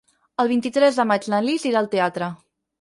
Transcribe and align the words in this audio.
El 0.43 0.49
vint-i-tres 0.51 0.97
de 1.01 1.05
maig 1.13 1.29
na 1.35 1.43
Lis 1.51 1.69
irà 1.73 1.85
al 1.85 1.93
teatre. 1.95 2.35